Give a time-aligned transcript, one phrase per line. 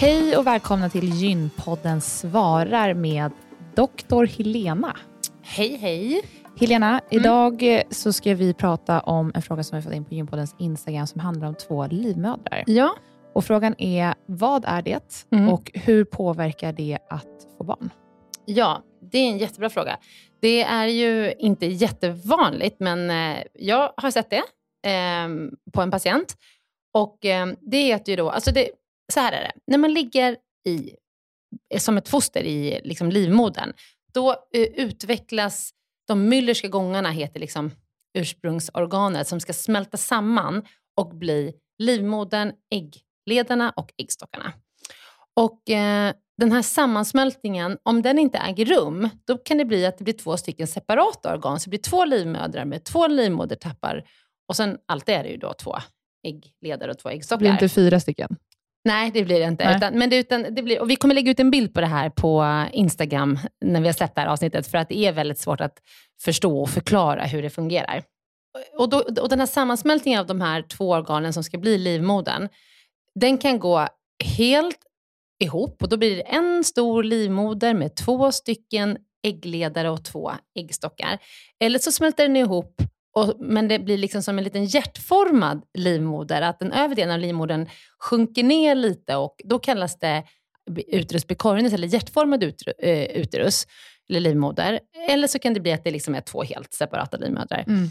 [0.00, 3.32] Hej och välkomna till Gynpodden svarar med
[3.76, 4.96] doktor Helena.
[5.42, 6.22] Hej, hej.
[6.60, 7.02] Helena, mm.
[7.10, 11.06] idag så ska vi prata om en fråga som vi fått in på Gynpoddens Instagram
[11.06, 12.64] som handlar om två livmödrar.
[12.66, 12.94] Ja.
[13.34, 15.48] Och Frågan är, vad är det mm.
[15.48, 17.90] och hur påverkar det att få barn?
[18.44, 18.82] Ja,
[19.12, 19.98] det är en jättebra fråga.
[20.40, 24.42] Det är ju inte jättevanligt, men eh, jag har sett det
[24.90, 25.28] eh,
[25.72, 26.36] på en patient.
[26.94, 28.68] Och eh, det heter ju då, alltså det,
[29.12, 30.36] så här är det, när man ligger
[30.66, 30.90] i,
[31.78, 33.72] som ett foster i liksom livmodern,
[34.12, 35.70] då uh, utvecklas
[36.08, 37.70] de Müllerska gångarna, heter liksom
[38.14, 40.64] ursprungsorganet, som ska smälta samman
[40.96, 44.52] och bli livmodern, äggledarna och äggstockarna.
[45.36, 49.98] Och eh, den här sammansmältningen, om den inte äger rum, då kan det bli att
[49.98, 51.60] det blir två stycken separata organ.
[51.60, 54.04] Så det blir två livmödrar med två livmodertappar
[54.48, 55.76] och sen alltid är det ju då två
[56.26, 57.38] äggledare och två äggstockar.
[57.38, 58.36] Det blir inte fyra stycken?
[58.84, 59.74] Nej, det blir det inte.
[59.76, 61.86] Utan, men det, utan, det blir, och vi kommer lägga ut en bild på det
[61.86, 65.38] här på Instagram när vi har släppt det här avsnittet, för att det är väldigt
[65.38, 65.78] svårt att
[66.22, 68.02] förstå och förklara hur det fungerar.
[68.78, 72.48] Och, då, och Den här sammansmältningen av de här två organen som ska bli livmodern,
[73.14, 73.88] den kan gå
[74.24, 74.78] helt
[75.44, 81.18] ihop och då blir det en stor livmoder med två stycken äggledare och två äggstockar.
[81.60, 82.82] Eller så smälter den ihop
[83.18, 87.20] och, men det blir liksom som en liten hjärtformad livmoder, att den övre delen av
[87.20, 87.66] livmodern
[87.98, 90.24] sjunker ner lite och då kallas det
[90.92, 93.66] uterus bicornis eller hjärtformad uter, uh, uterus.
[94.10, 94.80] eller livmoder.
[95.08, 97.64] Eller så kan det bli att det liksom är två helt separata livmödrar.
[97.66, 97.90] Mm.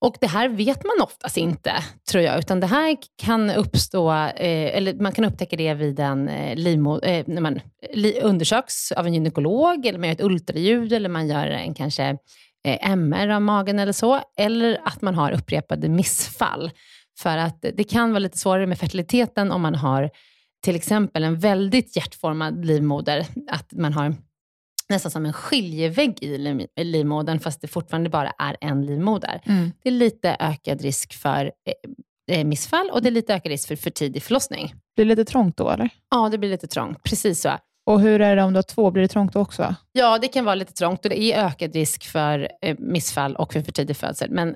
[0.00, 1.72] Och det här vet man oftast inte,
[2.10, 6.28] tror jag, utan det här kan uppstå, eh, eller man kan upptäcka det vid en
[6.28, 7.60] eh, livmo- eh, när man
[7.94, 12.04] li- undersöks av en gynekolog, eller man gör ett ultraljud, eller man gör en kanske
[12.04, 12.16] eh,
[12.76, 16.70] MR av magen eller så, eller att man har upprepade missfall.
[17.18, 20.10] För att det kan vara lite svårare med fertiliteten om man har
[20.64, 24.14] till exempel en väldigt hjärtformad livmoder, att man har
[24.88, 26.38] nästan som en skiljevägg i
[26.84, 29.40] livmodern, fast det fortfarande bara är en livmoder.
[29.44, 29.72] Mm.
[29.82, 33.68] Det är lite ökad risk för eh, eh, missfall och det är lite ökad risk
[33.68, 34.74] för för tidig förlossning.
[34.96, 35.90] Blir det lite trångt då eller?
[36.10, 37.02] Ja, det blir lite trångt.
[37.02, 37.50] Precis så.
[37.88, 38.90] Och hur är det om du har två?
[38.90, 39.74] Blir det trångt också?
[39.92, 43.52] Ja, det kan vara lite trångt och det är ökad risk för eh, missfall och
[43.52, 44.30] för för tidig födsel.
[44.30, 44.54] Men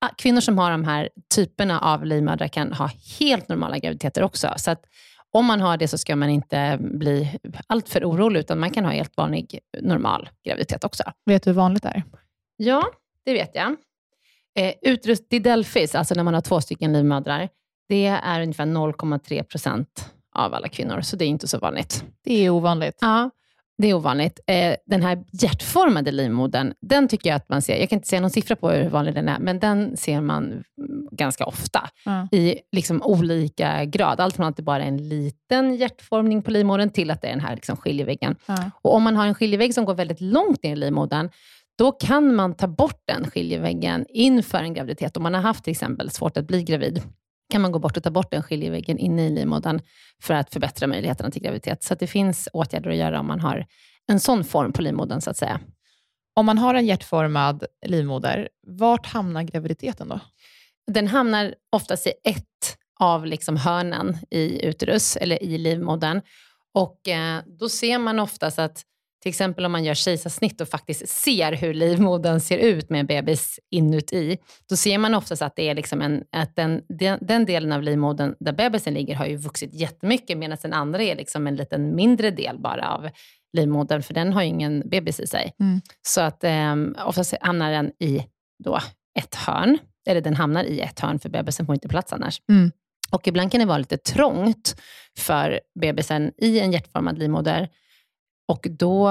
[0.00, 4.54] ah, kvinnor som har de här typerna av livmödrar kan ha helt normala graviditeter också.
[4.56, 4.84] Så att
[5.32, 8.92] om man har det så ska man inte bli alltför orolig, utan man kan ha
[8.92, 11.02] helt vanlig normal graviditet också.
[11.26, 12.02] Vet du hur vanligt det är?
[12.56, 12.84] Ja,
[13.24, 13.76] det vet jag.
[14.58, 17.48] Eh, utrust Didelphys, alltså när man har två stycken livmödrar,
[17.88, 22.04] det är ungefär 0,3 procent av alla kvinnor, så det är inte så vanligt.
[22.24, 22.98] Det är ovanligt.
[23.00, 23.30] Ja,
[23.78, 24.40] det är ovanligt.
[24.46, 28.20] Eh, den här hjärtformade livmodern, den tycker jag att man ser, jag kan inte säga
[28.20, 30.62] någon siffra på hur vanlig den är, men den ser man mm,
[31.10, 32.28] ganska ofta Ja.
[32.32, 34.20] i liksom olika grad.
[34.20, 37.32] Allt från att det bara är en liten hjärtformning på livmodern till att det är
[37.32, 38.36] den här liksom skiljeväggen.
[38.46, 38.70] Ja.
[38.82, 41.30] Och om man har en skiljevägg som går väldigt långt ner i livmodern,
[41.78, 45.16] då kan man ta bort den skiljeväggen inför en graviditet.
[45.16, 47.02] Om man har haft till exempel svårt att bli gravid,
[47.50, 49.80] kan man gå bort och ta bort den skiljeväggen inne i livmodern
[50.22, 51.82] för att förbättra möjligheterna till graviditet.
[51.82, 53.66] Så att det finns åtgärder att göra om man har
[54.06, 55.60] en sån form på livmodern, så att säga.
[56.34, 60.20] Om man har en hjärtformad livmoder, vart hamnar graviditeten då?
[60.92, 66.20] Den hamnar oftast i ett av liksom hörnen i uterus, eller i livmodern.
[66.74, 68.82] Och eh, då ser man oftast att,
[69.26, 73.06] till exempel om man gör kejsarsnitt och faktiskt ser hur livmodern ser ut med en
[73.06, 74.38] bebis inuti,
[74.68, 77.82] då ser man oftast att det är liksom en, att den, den, den delen av
[77.82, 81.94] livmodern där bebisen ligger har ju vuxit jättemycket, medan den andra är liksom en liten
[81.94, 83.08] mindre del bara av
[83.56, 85.52] livmodern, för den har ju ingen bebis i sig.
[85.60, 85.80] Mm.
[86.02, 88.26] Så att eh, oftast hamnar den i
[88.64, 88.78] då
[89.18, 89.78] ett hörn,
[90.08, 92.40] eller den hamnar i ett hörn, för bebisen får inte plats annars.
[92.48, 92.70] Mm.
[93.10, 94.76] Och ibland kan det vara lite trångt
[95.18, 97.68] för bebisen i en hjärtformad livmoder.
[98.48, 99.08] Och då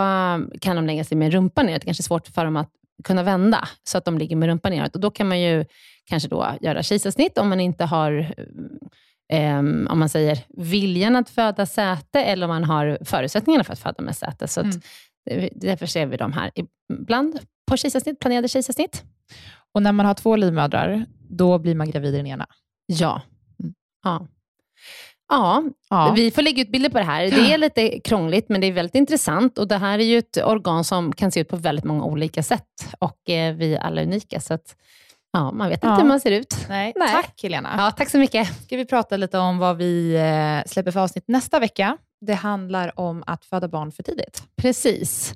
[0.62, 1.82] kan de lägga sig med rumpan neråt.
[1.82, 2.70] Det kanske är svårt för dem att
[3.04, 4.96] kunna vända, så att de ligger med rumpan neråt.
[4.96, 5.66] Och då kan man ju
[6.06, 8.34] kanske då göra kejsarsnitt om man inte har
[9.34, 13.80] ehm, om man säger viljan att föda säte, eller om man har förutsättningarna för att
[13.80, 14.48] föda med säte.
[14.48, 14.82] Så att, Mm.
[15.26, 16.52] det- därför ser vi de här
[16.90, 19.04] ibland på kejsarsnitt, planerade kejsarsnitt.
[19.74, 22.48] Och när man har två livmödrar, då blir man gravid i den ena.
[22.86, 23.22] Ja.
[23.60, 23.74] Mm.
[24.04, 24.28] Ja.
[25.30, 26.14] Ja, Ja.
[26.16, 27.24] vi får lägga ut bilder på det här.
[27.32, 29.58] Det är lite krångligt, men det är väldigt intressant.
[29.58, 32.44] Och Det här är ju ett organ som kan se ut på väldigt många olika
[32.44, 32.96] sätt.
[33.00, 34.76] Och eh, vi är alla unika, så att,
[35.34, 35.96] ja, man vet inte Ja.
[35.96, 36.56] hur man ser ut.
[36.70, 36.94] Nej.
[36.96, 37.12] Nej.
[37.12, 37.74] Tack Helena.
[37.78, 38.64] Ja, tack så mycket.
[38.66, 41.98] ska vi prata lite om vad vi eh, släpper för avsnitt nästa vecka.
[42.22, 44.44] Det handlar om att föda barn för tidigt.
[44.62, 45.34] Precis.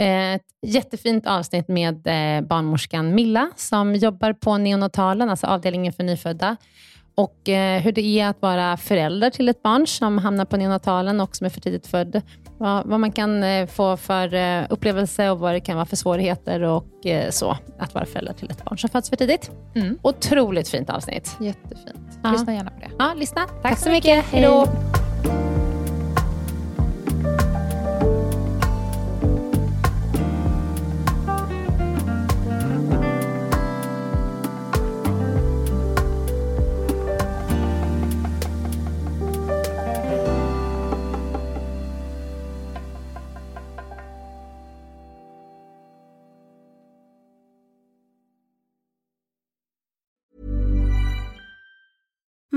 [0.00, 6.04] Eh, Ett jättefint avsnitt med eh, barnmorskan Milla, som jobbar på neonatalen, alltså avdelningen för
[6.04, 6.56] nyfödda.
[7.14, 11.20] Och eh, hur det är att vara förälder till ett barn som hamnar på neonatalen
[11.20, 12.22] och som är för tidigt född.
[12.58, 15.96] Vad, vad man kan eh, få för eh, upplevelse och vad det kan vara för
[15.96, 19.50] svårigheter och eh, så, att vara förälder till ett barn som föds för tidigt.
[19.74, 19.98] Mm.
[20.02, 21.36] Otroligt fint avsnitt.
[21.40, 22.18] Jättefint.
[22.22, 22.32] Ja.
[22.32, 22.90] Lyssna gärna på det.
[22.98, 23.42] Ja, lyssna.
[23.62, 24.24] Tack, så mycket.
[24.24, 24.66] Hej då.